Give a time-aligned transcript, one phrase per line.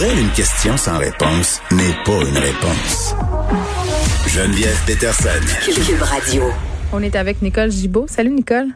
[0.00, 3.14] Pour elle, une question sans réponse n'est pas une réponse.
[4.28, 5.28] Geneviève Peterson.
[5.62, 6.44] Cube Radio.
[6.94, 8.06] On est avec Nicole Gibault.
[8.08, 8.68] Salut Nicole.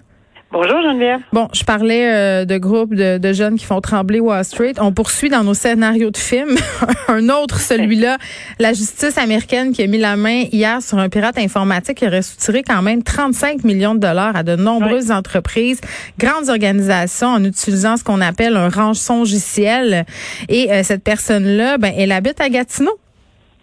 [0.54, 1.18] Bonjour Geneviève.
[1.32, 4.74] Bon, je parlais euh, de groupes de, de, jeunes qui font trembler Wall Street.
[4.80, 6.54] On poursuit dans nos scénarios de films.
[7.08, 8.18] un autre, celui-là,
[8.60, 12.22] la justice américaine qui a mis la main hier sur un pirate informatique qui aurait
[12.22, 15.80] soutiré quand même 35 millions de dollars à de nombreuses entreprises,
[16.20, 20.04] grandes organisations en utilisant ce qu'on appelle un rançongiciel.
[20.48, 22.96] Et euh, cette personne-là, ben, elle habite à Gatineau.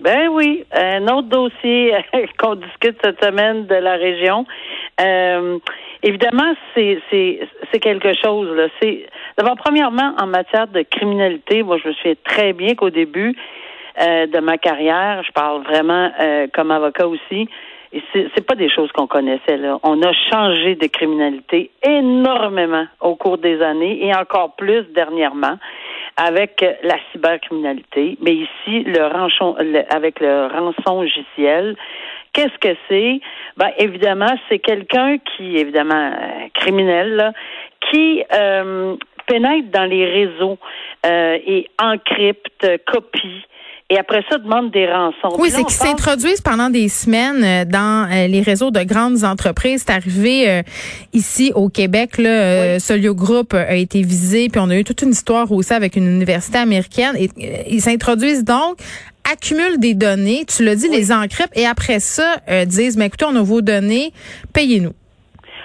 [0.02, 1.94] Ben oui, un autre dossier
[2.39, 4.45] qu'on discute cette semaine de la région.
[5.02, 5.59] Euh,
[6.03, 8.55] évidemment, c'est quelque chose.
[8.55, 8.67] Là.
[8.81, 9.05] C'est
[9.38, 11.63] d'abord premièrement en matière de criminalité.
[11.63, 13.35] Moi, je me souviens très bien qu'au début
[14.02, 17.47] euh, de ma carrière, je parle vraiment euh, comme avocat aussi.
[17.93, 19.77] Et c'est pas des choses qu'on connaissait là.
[19.83, 25.58] On a changé de criminalité énormément au cours des années et encore plus dernièrement
[26.15, 28.17] avec la cybercriminalité.
[28.21, 29.58] Mais ici, le rançon,
[29.89, 31.75] avec le rançon logiciel,
[32.33, 33.19] Qu'est-ce que c'est?
[33.57, 37.33] Ben, évidemment, c'est quelqu'un qui, évidemment, euh, criminel, là,
[37.89, 38.95] qui euh,
[39.27, 40.57] pénètre dans les réseaux
[41.05, 43.45] euh, et encrypte, copie
[43.89, 45.35] et après ça demande des rançons.
[45.37, 49.83] Oui, c'est qu'ils s'introduisent pendant des semaines euh, dans les réseaux de grandes entreprises.
[49.85, 50.63] C'est arrivé
[51.11, 55.09] ici au Québec, là, Solio Group a été visé, puis on a eu toute une
[55.09, 57.17] histoire aussi avec une université américaine.
[57.17, 57.29] Et,
[57.67, 58.77] ils s'introduisent donc
[59.30, 63.26] accumulent des données, tu l'as dit, les encryptent et après ça euh, disent, mais écoutez,
[63.26, 64.11] on a vos données,
[64.54, 64.93] payez-nous.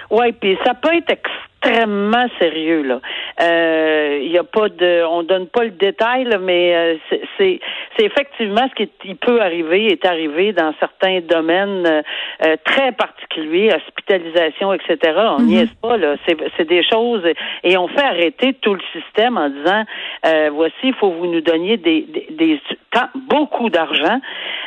[0.09, 3.01] Oui, puis ça peut être extrêmement sérieux là.
[3.39, 7.59] Il euh, y a pas de, on donne pas le détail là, mais euh, c'est
[7.95, 14.73] c'est effectivement ce qui peut arriver est arrivé dans certains domaines euh, très particuliers, hospitalisation,
[14.73, 14.97] etc.
[15.37, 15.63] On n'y mhm.
[15.63, 16.15] est pas là.
[16.25, 17.23] C'est des choses
[17.63, 19.83] et on fait arrêter tout le système en disant
[20.53, 22.61] voici, il faut vous nous donniez des, des, des
[23.29, 24.19] beaucoup d'argent.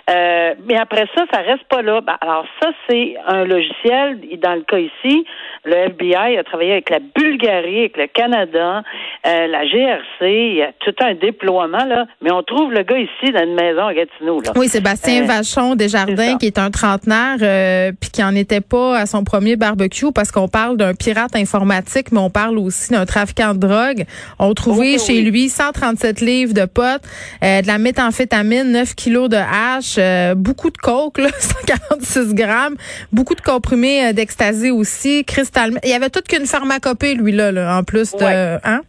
[0.08, 2.00] mais après ça, ça reste pas là.
[2.00, 4.20] Ben, alors ça, c'est un logiciel.
[4.38, 5.24] Dans le cas ici,
[5.64, 10.62] le FBI a travaillé avec la Bulgarie, avec le Canada, euh, la GRC, il y
[10.62, 12.06] a tout un déploiement, là.
[12.22, 14.52] Mais on trouve le gars ici dans une maison à Gatineau, là.
[14.56, 18.98] Oui, Sébastien euh, Vachon Desjardins, qui est un trentenaire, euh, puis qui en était pas
[18.98, 23.04] à son premier barbecue parce qu'on parle d'un pirate informatique, mais on parle aussi d'un
[23.04, 24.04] trafiquant de drogue.
[24.38, 27.02] On trouvait chez lui 137 livres de potes,
[27.42, 29.98] de la méthamphétamine, 9 kilos de hache,
[30.36, 32.76] beaucoup de coke, là, 146 grammes,
[33.12, 35.72] beaucoup de comprimés d'ecstasy aussi, cristal.
[35.84, 38.49] Il y avait toute qu'une pharmacopée, lui, là, en plus de.
[38.64, 38.80] Hein?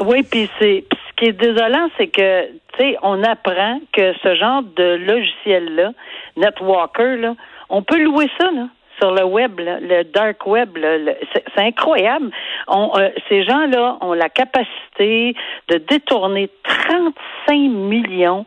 [0.00, 4.34] Oui, puis c'est ce qui est désolant, c'est que tu sais, on apprend que ce
[4.34, 5.92] genre de logiciel-là,
[6.36, 7.34] Netwalker, là,
[7.68, 8.68] on peut louer ça, là
[9.00, 10.78] sur le web, le dark web.
[11.32, 12.30] C'est incroyable.
[12.68, 15.34] On, euh, ces gens-là ont la capacité
[15.68, 18.44] de détourner 35 millions,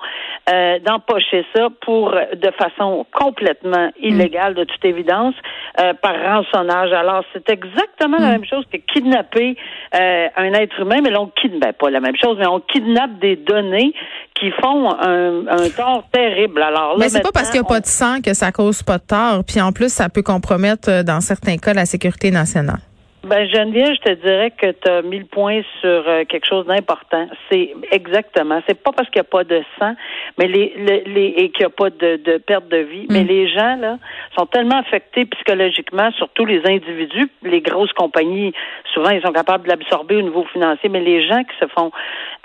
[0.50, 5.36] euh, d'empocher ça pour de façon complètement illégale, de toute évidence,
[5.80, 6.92] euh, par rançonnage.
[6.92, 8.32] Alors, c'est exactement la mm.
[8.32, 9.56] même chose que kidnapper
[9.96, 13.20] euh, un être humain, mais l'on kidnappe ben, pas la même chose, mais on kidnappe
[13.20, 13.94] des données
[14.36, 16.62] qui font un, un tort terrible.
[16.62, 18.98] Alors mais c'est pas parce qu'il n'y a pas de sang que ça cause pas
[18.98, 19.44] de tort.
[19.48, 22.80] Puis en plus, ça peut compromettre, euh, dans certains cas, la sécurité nationale.
[23.24, 26.66] Ben Geneviève, je te dirais que tu as mis le point sur euh, quelque chose
[26.66, 27.30] d'important.
[27.50, 28.62] C'est exactement.
[28.68, 29.96] C'est pas parce qu'il n'y a pas de sang,
[30.38, 30.74] mais les,
[31.06, 33.28] les, et qu'il n'y a pas de, de, perte de vie, mais mm.
[33.28, 33.98] les gens là
[34.38, 38.52] sont tellement affectés psychologiquement, surtout les individus, les grosses compagnies.
[38.94, 41.92] Souvent, ils sont capables de l'absorber au niveau financier, mais les gens qui se font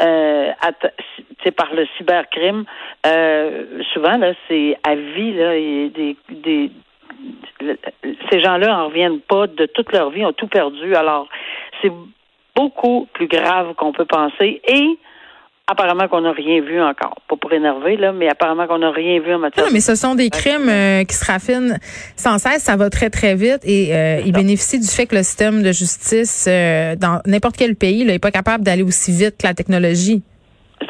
[0.00, 0.52] euh,
[1.56, 2.64] par le cybercrime,
[3.04, 6.70] euh, souvent là, c'est à vie là, et des, des
[8.30, 10.94] ces gens-là en reviennent pas de toute leur vie, ont tout perdu.
[10.94, 11.28] Alors,
[11.82, 11.92] c'est
[12.54, 14.98] beaucoup plus grave qu'on peut penser et
[15.66, 17.16] apparemment qu'on n'a rien vu encore.
[17.28, 19.66] Pas pour énerver, là, mais apparemment qu'on n'a rien vu en matière.
[19.66, 21.78] Non, mais ce sont des crimes euh, qui se raffinent
[22.16, 22.62] sans cesse.
[22.62, 25.72] Ça va très, très vite et euh, ils bénéficient du fait que le système de
[25.72, 30.22] justice euh, dans n'importe quel pays n'est pas capable d'aller aussi vite que la technologie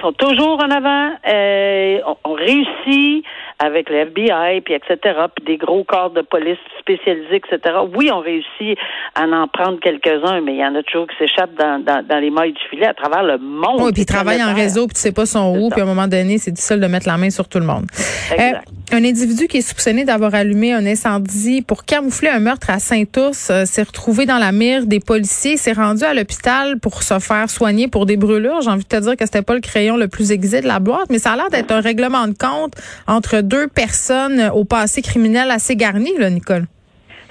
[0.01, 1.11] sont toujours en avant.
[1.27, 3.25] Euh, on, réussit
[3.59, 4.99] avec le FBI, puis etc.,
[5.35, 7.77] puis des gros corps de police spécialisés, etc.
[7.95, 8.79] Oui, on réussit
[9.15, 12.31] à en prendre quelques-uns, mais il y en a toujours qui s'échappent dans, dans, les
[12.31, 13.81] mailles du filet à travers le monde.
[13.81, 15.87] Oui, puis ils travaillent en réseau, puis tu sais pas son où, puis à un
[15.87, 17.87] moment donné, c'est difficile de mettre la main sur tout le monde.
[18.33, 18.65] Exact.
[18.69, 22.79] Euh, un individu qui est soupçonné d'avoir allumé un incendie pour camoufler un meurtre à
[22.79, 27.19] Saint-Ours euh, s'est retrouvé dans la mire des policiers, s'est rendu à l'hôpital pour se
[27.19, 28.63] faire soigner pour des brûlures.
[28.63, 30.81] J'ai envie de te dire que c'était pas le crayon le plus aiguisé de la
[30.81, 32.75] boîte, mais ça a l'air d'être un règlement de compte
[33.07, 36.67] entre deux personnes au passé criminel assez garni, là, Nicole.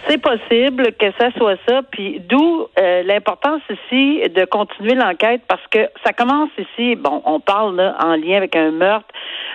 [0.06, 5.66] C'est possible que ça soit ça, puis d'où euh, l'importance ici de continuer l'enquête parce
[5.68, 6.96] que ça commence ici.
[6.96, 9.08] Bon, on parle là, en lien avec un meurtre,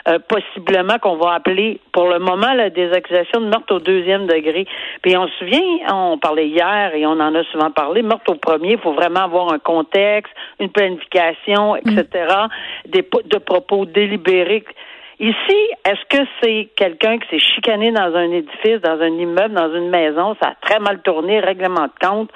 [0.09, 4.27] euh, possiblement qu'on va appeler pour le moment là, des accusations de meurtre au deuxième
[4.27, 4.67] degré.
[5.00, 8.35] Puis on se souvient, on parlait hier et on en a souvent parlé, meurtre au
[8.35, 12.06] premier, il faut vraiment avoir un contexte, une planification, etc.,
[12.87, 14.65] des, de propos délibérés.
[15.22, 19.72] Ici, est-ce que c'est quelqu'un qui s'est chicané dans un édifice, dans un immeuble, dans
[19.72, 22.28] une maison, ça a très mal tourné, règlement de compte,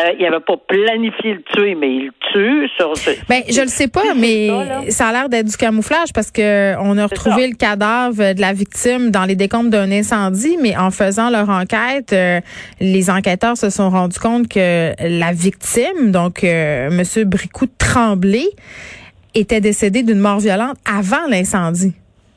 [0.00, 3.10] euh, il n'avait pas planifié le tuer, mais il tue sur ce...
[3.28, 4.48] Ben, je le sais pas, mais
[4.90, 8.52] ça, a l'air d'être du camouflage parce que on a retrouvé le cadavre de la
[8.52, 12.40] victime dans les décombres d'un incendie, mais en faisant leur enquête, euh,
[12.80, 18.48] les enquêteurs se sont rendus compte que la victime, donc euh, Monsieur Bricou Tremblay,
[19.36, 21.94] était décédé d'une mort violente avant l'incendie.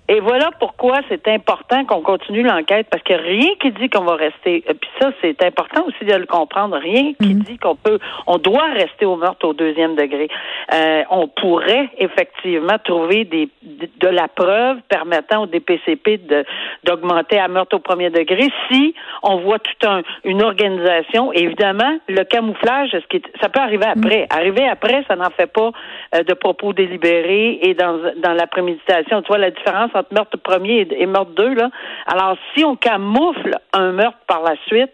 [0.08, 4.16] Et voilà pourquoi c'est important qu'on continue l'enquête, parce que rien qui dit qu'on va
[4.16, 4.64] rester.
[4.70, 6.78] Euh, puis ça, c'est important aussi de le comprendre.
[6.78, 7.42] Rien qui mhm.
[7.42, 7.98] dit qu'on peut,
[8.28, 10.28] on doit rester au meurtre au deuxième degré.
[10.74, 16.46] Euh, on pourrait effectivement trouver des de, la preuve permettant au DPCP de
[16.84, 18.94] d'augmenter à meurtre au premier degré si
[19.24, 21.34] on voit tout un une organisation.
[21.34, 24.04] évidemment, le camouflage, ce qui ça peut arriver mhm.
[24.04, 24.28] après.
[24.30, 25.72] Arriver après, ça n'en fait pas
[26.14, 29.24] euh, de propos délibérés et dans dans la préméditation.
[29.24, 31.70] Tu vois la différence entre meurtre premier et, meurtre deux, là.
[32.08, 34.92] Alors, si on camoufle un meurtre par la suite,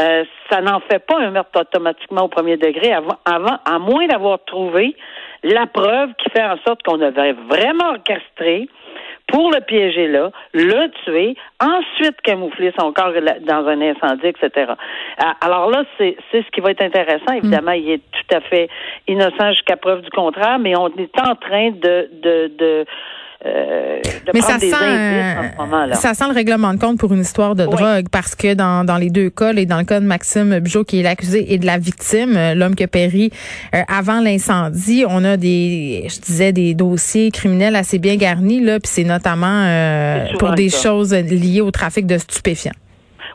[0.00, 4.06] euh, ça n'en fait pas un meurtre automatiquement au premier degré avant, avant à moins
[4.06, 4.96] d'avoir trouvé
[5.44, 8.68] la preuve qui fait en sorte qu'on avait vraiment orchestré
[9.28, 14.72] pour le piéger là, le tuer, ensuite camoufler son corps dans un incendie, etc.
[15.40, 17.32] Alors là, c'est ce qui va être intéressant.
[17.34, 18.68] Évidemment, il est tout à fait
[19.08, 22.84] innocent jusqu'à preuve du contraire, mais on est en train de, de, de
[23.46, 24.00] euh,
[24.32, 28.34] Mais ça sent, ça sent le règlement de compte pour une histoire de drogue parce
[28.34, 31.02] que dans, dans les deux cas, et dans le cas de Maxime Bugeaud qui est
[31.02, 33.30] l'accusé et de la victime, euh, l'homme qui a péri
[33.74, 38.80] euh, avant l'incendie, on a des, je disais, des dossiers criminels assez bien garnis là,
[38.80, 39.64] puis c'est notamment
[40.38, 42.72] pour des choses liées au trafic de stupéfiants.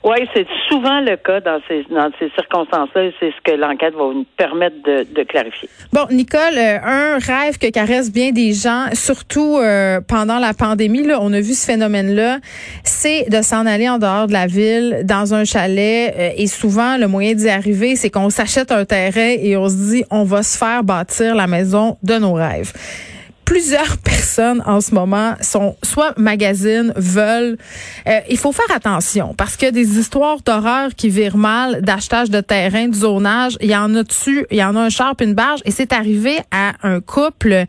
[0.04, 3.10] Oui, c'est souvent le cas dans ces, dans ces circonstances-là.
[3.20, 5.70] C'est ce que l'enquête va nous permettre de, de clarifier.
[5.92, 11.04] Bon, Nicole, euh, un rêve que caresse bien des gens, surtout euh, pendant la pandémie,
[11.04, 12.38] là, on a vu ce phénomène-là,
[12.84, 16.14] c'est de s'en aller en dehors de la ville, dans un chalet.
[16.18, 19.94] Euh, et souvent, le moyen d'y arriver, c'est qu'on s'achète un terrain et on se
[19.94, 22.72] dit, on va se faire bâtir la maison de nos rêves
[23.50, 27.58] plusieurs personnes en ce moment sont soit magazines, veulent.
[28.08, 32.42] Euh, il faut faire attention parce que des histoires d'horreur qui virent mal, d'achetage de
[32.42, 35.34] terrain, de zonage, il y en a dessus, il y en a un charpe, une
[35.34, 37.66] barge, et c'est arrivé à un couple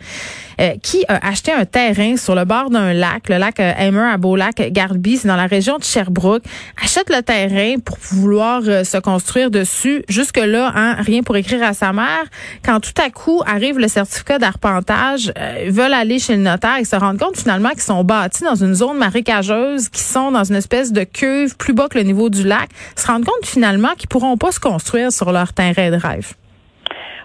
[0.61, 4.15] euh, qui a acheté un terrain sur le bord d'un lac, le lac Hammer euh,
[4.15, 6.45] à Beaulac-Garby, c'est dans la région de Sherbrooke,
[6.83, 10.05] achète le terrain pour vouloir se construire dessus.
[10.09, 12.25] Jusque-là, hein, rien pour écrire à sa mère.
[12.63, 15.33] Quand tout à coup arrive le certificat d'arpentage,
[15.71, 18.75] veulent aller chez le notaire et se rendent compte finalement qu'ils sont bâtis dans une
[18.75, 22.45] zone marécageuse, qui sont dans une espèce de cuve plus bas que le niveau du
[22.45, 26.35] lac, se rendent compte finalement qu'ils pourront pas se construire sur leur terrain de rêve.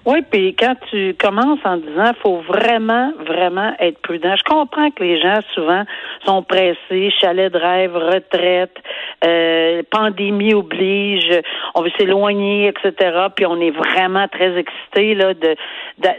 [0.05, 4.35] Oui, puis quand tu commences en disant faut vraiment, vraiment être prudent.
[4.37, 5.83] Je comprends que les gens souvent
[6.25, 8.77] sont pressés, chalet de rêve, retraite,
[9.25, 11.31] euh, pandémie oblige,
[11.73, 13.29] on veut s'éloigner, etc.
[13.35, 15.55] Puis on est vraiment très excité là de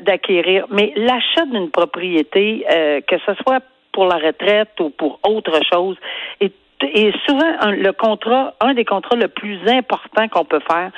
[0.03, 0.67] d'acquérir.
[0.71, 3.63] Mais l'achat d'une propriété, euh, que ce soit
[3.93, 5.97] pour la retraite ou pour autre chose,
[6.41, 10.91] est souvent le contrat, un des contrats le plus important qu'on peut faire,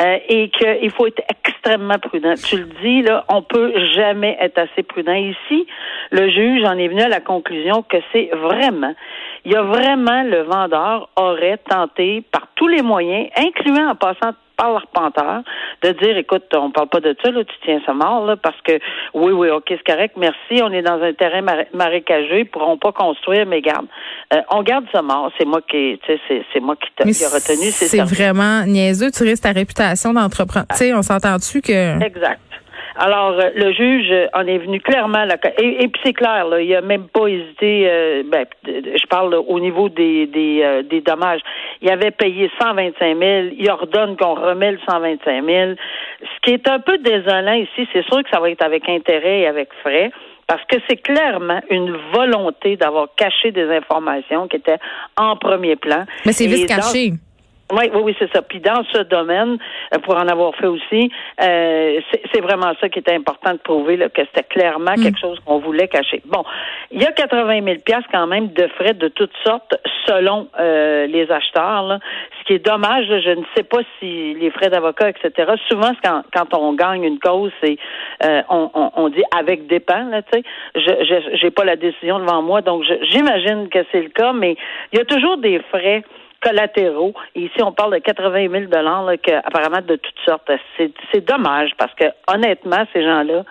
[0.00, 2.34] euh, et qu'il faut être extrêmement prudent.
[2.34, 5.14] Tu le dis, là, on peut jamais être assez prudent.
[5.14, 5.66] Ici,
[6.10, 8.94] le juge en est venu à la conclusion que c'est vraiment,
[9.44, 14.34] il y a vraiment le vendeur aurait tenté par tous les moyens, incluant en passant
[14.58, 15.42] par l'arpenteur,
[15.82, 18.60] de dire, écoute, on parle pas de ça, là, tu tiens ça mort, là, parce
[18.62, 18.72] que,
[19.14, 22.90] oui, oui, ok, c'est correct, merci, on est dans un terrain marécageux, ils pourront pas
[22.90, 23.86] construire, mais garde,
[24.34, 28.66] euh, on garde ça mort, c'est moi qui, c'est moi qui, a retenu, c'est vraiment
[28.66, 32.02] niaiseux, tu risques ta réputation d'entrepreneur, tu sais, on s'entend-tu que...
[32.04, 32.40] Exact.
[33.00, 36.60] Alors, euh, le juge en est venu clairement, là, et, et puis c'est clair, là,
[36.60, 41.00] il a même pas hésité, euh, ben, je parle au niveau des, des, euh, des
[41.00, 41.40] dommages.
[41.80, 45.72] Il avait payé 125 000, il ordonne qu'on remet le 125 000.
[46.20, 49.42] Ce qui est un peu désolant ici, c'est sûr que ça va être avec intérêt
[49.42, 50.10] et avec frais,
[50.48, 54.78] parce que c'est clairement une volonté d'avoir caché des informations qui étaient
[55.16, 56.04] en premier plan.
[56.26, 57.12] Mais c'est vite caché.
[57.70, 58.40] Oui, oui, oui, c'est ça.
[58.40, 59.58] Puis dans ce domaine,
[59.94, 61.10] euh, pour en avoir fait aussi,
[61.42, 62.00] euh,
[62.32, 65.02] c'est vraiment ça qui était important de prouver là, que c'était clairement mm.
[65.02, 66.22] quelque chose qu'on voulait cacher.
[66.24, 66.44] Bon,
[66.90, 69.74] il y a 80 000 piastres quand même de frais de toutes sortes
[70.06, 71.82] selon euh, les acheteurs.
[71.82, 71.98] Là.
[72.40, 75.52] Ce qui est dommage, je ne sais pas si les frais d'avocat, etc.
[75.68, 77.76] Souvent, quand, quand on gagne une cause, c'est
[78.48, 80.04] on, on, on, dit avec dépend.
[80.08, 80.44] Là, tu sais,
[80.74, 84.56] je j'ai pas la décision devant moi, donc j'imagine que c'est le cas, mais
[84.92, 86.02] il y a toujours des frais
[86.40, 87.14] collatéraux.
[87.34, 89.08] Ici, on parle de 80 000 dollars,
[89.44, 90.50] apparemment de toutes sortes.
[90.76, 93.44] C'est dommage parce que honnêtement, ces gens-là,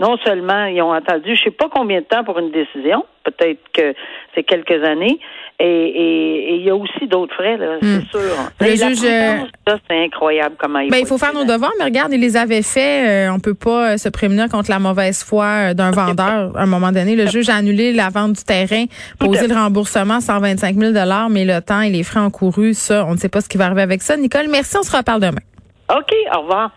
[0.00, 3.60] non seulement ils ont attendu, je sais pas combien de temps pour une décision, peut-être
[3.72, 3.94] que
[4.34, 5.18] c'est quelques années,
[5.60, 8.02] et, il y a aussi d'autres frais, c'est hmm.
[8.10, 8.20] sûr.
[8.60, 10.90] Le juge, euh, c'est incroyable comment il.
[10.90, 13.02] Ben, il faut faire nos devoirs, mais regarde, il les avait fait.
[13.28, 16.56] On euh, on peut pas euh, se prémunir contre la mauvaise foi d'un vendeur.
[16.56, 18.86] À un moment donné, le juge a annulé la vente du terrain,
[19.20, 20.92] posé le remboursement 125 000
[21.30, 23.66] mais le temps et les frais encourus, ça, on ne sait pas ce qui va
[23.66, 24.16] arriver avec ça.
[24.16, 24.76] Nicole, merci.
[24.76, 25.42] On se reparle demain.
[25.90, 26.12] OK.
[26.34, 26.70] Au revoir.